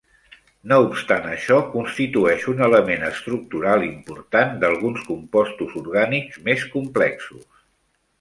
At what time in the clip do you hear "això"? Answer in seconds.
1.33-1.57